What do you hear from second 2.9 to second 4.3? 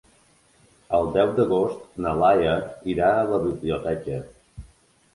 irà a la biblioteca.